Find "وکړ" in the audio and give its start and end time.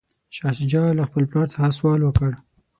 2.03-2.31